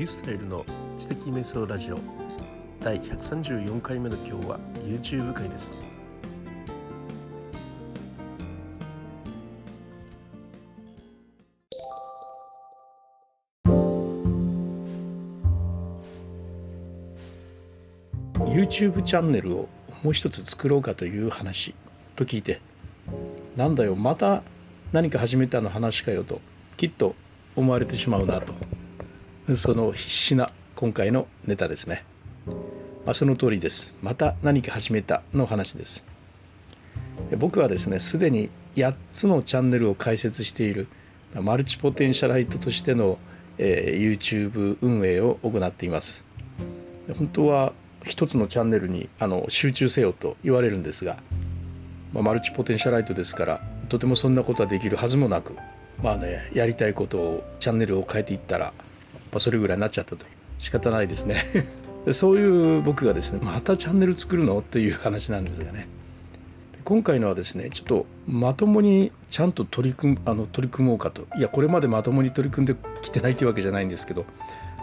[0.00, 0.64] イスラエルの
[0.96, 1.98] 知的瞑想ラジオ。
[2.82, 5.74] 第134回目の今日は YouTube 会です。
[18.48, 19.68] ユーチューブチャンネルを
[20.02, 21.74] もう一つ作ろうかという話
[22.16, 22.62] と聞いて
[23.54, 24.42] なんだよまた
[24.92, 26.40] 何か始めたの話かよと
[26.78, 27.14] きっと
[27.54, 28.69] 思われてしまうなと。
[29.56, 32.04] その必死な今回のネタですね、
[33.04, 33.94] まあ、その通りです。
[34.02, 36.04] また何か始めたの話です。
[37.38, 40.88] 僕はですねすでに8つのチャンネルを開設している
[41.34, 43.18] マルチポテンシャライトとしての、
[43.58, 46.24] えー、YouTube 運営を行っています。
[47.16, 47.72] 本当は
[48.04, 51.18] 一つのチャンネルにあの集中せよと言われるんですが、
[52.12, 55.56] まあ、マルチポテンシャライトですからとてもそんなことはできるはずもなく
[56.02, 58.72] まあねやりたいことをチャンネルを変えていったら、
[59.32, 60.40] まあ、それぐらいになっちゃったという。
[60.60, 61.44] 仕方ないですね。
[62.12, 65.88] そういう僕がですねまたチャンネル作るのという話なんですがね。
[66.84, 71.26] 今回のはですねちょっとまともにちゃんと取り組むあの取り組もうかと。
[71.36, 74.24] いやこれまでまともに取り組んできてないというわけじゃないんですけど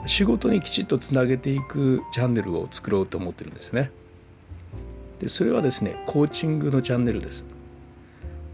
[0.06, 3.92] 仕事にきちっとつなげていくチャンネルを作ろうと思ってるんですね。
[5.20, 7.46] でそれはですねコーチングのチャンネルです。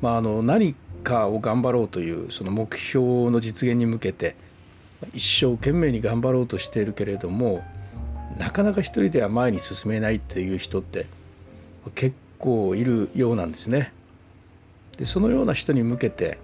[0.02, 4.36] まああの何かを頑張ろうというその目標の実現に向けて
[5.14, 7.64] 一生懸命に頑張ろうとしているけれども
[8.38, 11.06] なかなか一人では前に進めないっていう人って
[11.96, 13.94] 結構いるようなんですね。
[14.98, 16.38] でそのような人に向けて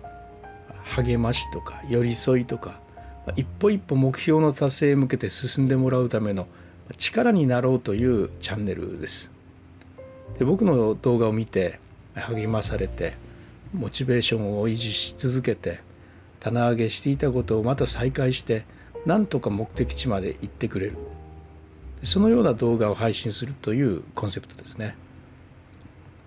[0.83, 2.79] 励ましとか寄り添いとか
[3.35, 6.47] 一歩一歩目標の達成へ向けて進んでもらうための
[6.97, 9.31] 力になろうというチャンネルです。
[10.37, 11.79] で僕の動画を見て
[12.15, 13.13] 励まされて
[13.73, 15.79] モチベーションを維持し続けて
[16.39, 18.65] 棚上げしていたことをまた再開して
[19.05, 20.97] なんとか目的地まで行ってくれる。
[22.03, 24.95] そのような動画を配信するというコンセプトですね。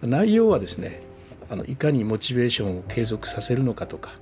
[0.03, 1.01] 内容はですね
[1.49, 4.15] あのいかにモチベーションを継続させるのかとか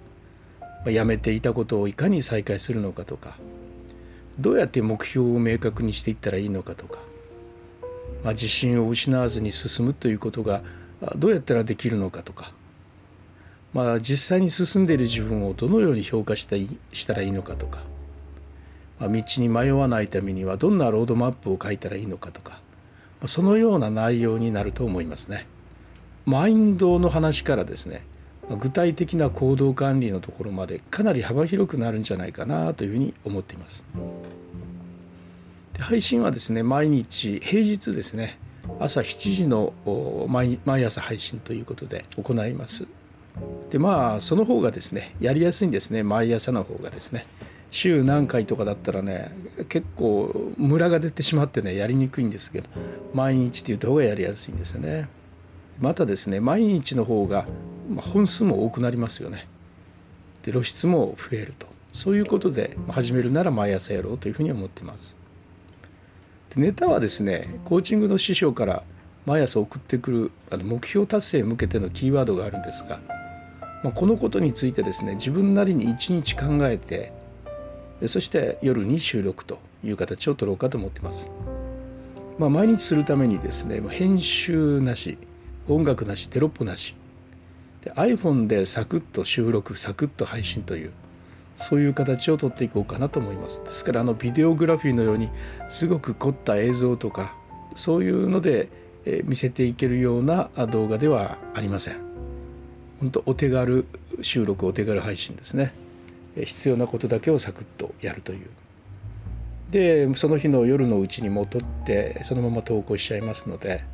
[0.86, 3.36] やめていたことをいかに再開するのかとか
[4.38, 6.98] どうやって目標を明確にしていったらいいのかとか、
[8.24, 10.62] まあ、自信を失わずに進むということが
[11.16, 12.52] どうやったらできるのかとか
[13.72, 17.80] まあ、実際に進んでいる自分をどのように評価したいしたらいいのかとか、
[18.98, 22.58] まあ、道に迷わないためにはどんなロードマップを書いたらいいのかとか、ま
[23.24, 25.46] あ、そのような内容になると思いますね。
[26.26, 28.04] マインドの話からですね
[28.58, 33.84] 具体的な行動管理のところまでかなり幅広くなるんじゃないかなというふうに思っています。
[35.74, 38.38] で配信はですね毎日平日ですね
[38.80, 39.72] 朝7時の
[40.28, 42.88] 毎朝配信ということで行います。
[43.70, 46.02] でまあその方がですねやりやすいんですね。
[46.02, 47.24] 毎朝の方がですね。
[47.70, 49.30] 週何回とかだったらね
[49.68, 52.68] 結構ムラが出てしまってねやりにくいんですけど
[53.14, 55.08] 毎日って言った方がやりやすいんですよね。
[55.80, 57.46] またですね毎日の方が
[57.96, 59.46] 本数も多くなりますよね。
[60.42, 61.68] で露出も増えると。
[61.92, 65.16] そういうことで始めるなら毎朝やろうというふうに思ってます。
[66.54, 68.82] でネタはですねコーチングの師匠から
[69.26, 73.00] 毎朝送ってくるあの目標達成へ向けてのキーワードがあるんですが
[73.82, 77.12] まあ、このことについてですね自分なりに一日考えて
[78.06, 81.30] そして夜に収録という形を取ろうかと思ってます。
[82.38, 85.18] まあ、毎日するためにですね編集なし
[85.68, 86.94] 音楽なしテロップなし
[87.82, 90.92] で iPhone でサクッと収録サクッと配信という
[91.56, 95.28] そういう形をとっていこうかなと思いますですからあのビデオグラフィーのように
[95.68, 97.34] すごく凝った映像とか
[97.74, 98.70] そういうので
[99.24, 102.09] 見せていけるような動画ではありません
[103.00, 103.86] 本当お手軽
[104.22, 105.72] 収録お手軽配信ですね。
[106.36, 108.48] 必要なことだけをサクッとやるという。
[109.70, 113.84] でその日の夜のうちにも撮ってそのまま投稿しちゃいますので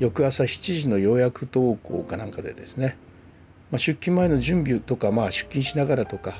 [0.00, 2.96] 翌朝7時の予約投稿かなんかでですね、
[3.70, 6.34] まあ、出勤前の準備とか、まあ、出勤しながらとか、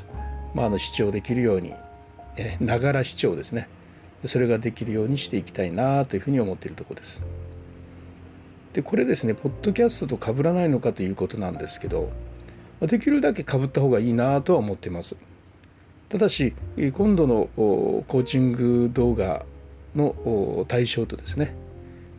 [0.52, 1.74] まあ、あの視聴できるように
[2.60, 3.68] ながら視聴ですね。
[4.24, 7.22] それができるようにしていきたいなというふうに思っているところです。
[8.72, 12.10] でこれですねポッドキャストと被らないのかということなんですけど
[12.80, 15.16] できるだけ被った方がいいなとは思ってます。
[16.08, 16.52] ただし
[16.92, 19.46] 今度のコーチング動画
[19.94, 21.54] の対象とですね、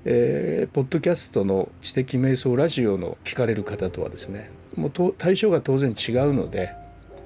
[0.05, 6.73] えー、ポッドキャストの知的瞑想ラジオの聞かれる方とはですねもう対象が当然違うので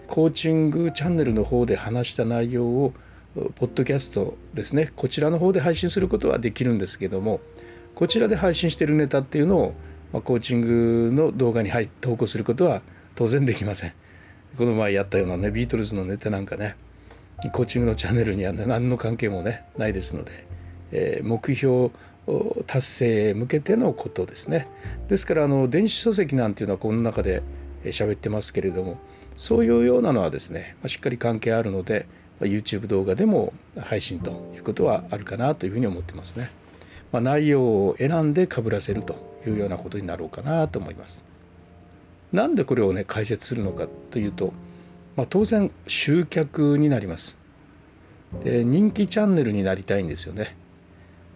[0.08, 2.94] コーチングチャンネルの方で話した内容を
[3.56, 7.40] ポッドキャストですねこちらの方で配信することはできるんですけども
[7.98, 9.74] こちらで配信しているネタっていうのを、
[10.14, 12.84] まあ、コーチングの動画に投稿することは
[13.16, 13.94] 当然できません。
[14.56, 16.76] この前やったようなねビートルズのネタなんかね
[17.54, 20.32] コーチングのチャンネルには何の関係もねないですので、
[20.92, 21.90] えー、目標
[22.68, 24.68] 達成へ向けてのことですね
[25.08, 27.42] ですからあの電子書籍なんていうのはこの中で
[27.86, 29.00] 喋ってますけれども
[29.38, 32.06] そういうようなのはですねましっかり関係あるので
[32.42, 36.67] YouTube 動画でも配信ということはあるかなというふうに思ってますね。
[37.12, 39.16] まあ、内容を選んでかぶらせると
[39.46, 41.24] いうようなことになろうかなと思います。
[42.34, 44.54] なんでこれをね解説するのかというと、
[45.16, 47.38] まあ、当然集客になります。
[48.44, 50.56] で人気チャンネルになりたいんですよね。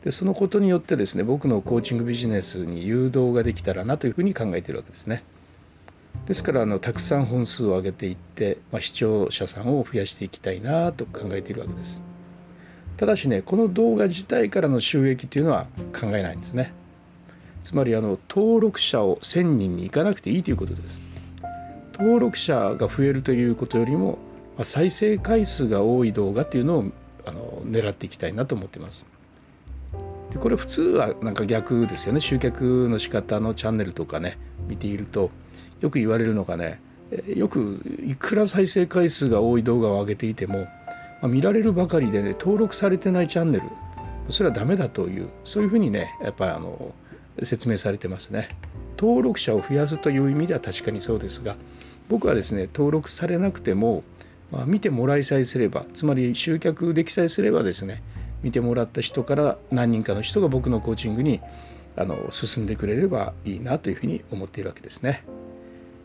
[0.03, 5.23] でそのことによってですね僕のコーチングビジネスに誘導ができたらなというふうに考えているわけですね。
[6.25, 12.10] ですからあのたくさん本数を上げていって、まあ、視聴者さんを増やしていきたいなと考えているわけです。
[13.01, 16.71] ただしねこの動画自体からの収益というのは考えないんですね。
[17.63, 20.99] つまりあの登録者を1,000人に行かなくていいということです。
[21.93, 24.19] 登録者が増えるということよりも
[24.61, 26.85] 再生回数が多い動画っていうのを
[27.25, 29.07] あの狙っていきたいなと思っています。
[30.29, 34.37] でこれ普通はなんか逆ですよね集客の仕方のチャンネルとかね
[34.67, 35.31] 見ていると
[35.79, 36.79] よく言われるのがね
[37.35, 40.67] よくいくら再生回数が多い動画を上げていても、
[41.21, 43.63] ま、見られるばかりでね登録されてないチャンネル
[44.29, 46.93] それはダメだというそういうふうにねやっぱりあの
[47.43, 48.49] 説明されてますね。
[48.97, 51.55] 登録者を増やすという意味では確かにそうですが
[52.07, 54.03] 僕はですね登録されなくても、
[54.51, 58.03] まあ、見てもらいさえすればつまり集客できさえすればですね
[58.43, 61.39] 見てもらった人から何人かの人が僕のコーチングに
[61.95, 65.23] あの進んでくれればいいなというふうに思っているわけですね。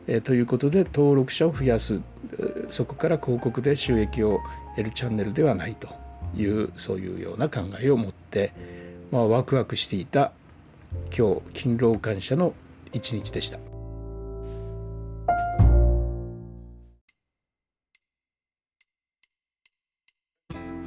[0.08, 2.02] え、ということで登録者を増やす
[2.68, 4.40] そこから広告で収益を
[4.76, 5.88] 得るチャンネルではないと
[6.36, 8.52] いうそういうような考えを持って、
[9.10, 10.32] まあ、ワクワクしていた
[11.16, 12.54] 今日勤労感謝の
[12.92, 13.58] 一日でした。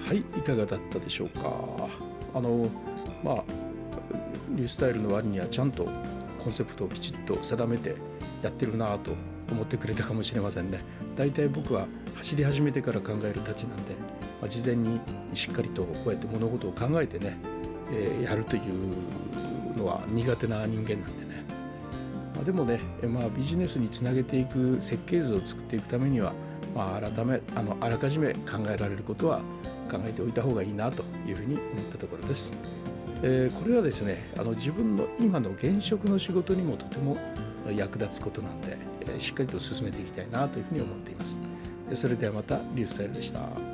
[0.09, 1.51] はいいかがだったでしょうか
[2.33, 2.67] あの
[3.23, 3.43] まあ
[4.55, 5.87] リュースタイルの割にはちゃんと
[6.43, 7.95] コンセプトをきちっと定めて
[8.41, 9.11] やってるなと
[9.51, 10.79] 思ってくれたかもしれませんね
[11.15, 11.85] 大体僕は
[12.19, 13.95] 走り始めてから考えるたちなんで、
[14.41, 14.99] まあ、事前に
[15.33, 17.37] しっかりとこうやって物事を考えてね、
[17.91, 21.43] えー、やるというのは苦手な人間なんでね、
[22.35, 26.33] まあ、でもね、まあ、ビジネスにつなげていく設計図を作っていくためには、
[26.75, 29.39] まあ、改めあのあらかじめ考えられることは
[29.89, 32.53] 考えておいた方がいいなというふうに思ったところです。
[33.21, 37.17] えー、これはですねあの自分の今の現職の仕事にもとても
[37.69, 41.37] 役立つことなんで、え、しっかりと進めていきたいなというふうに思っています。
[41.95, 43.68] それではまたリュースタイルでした。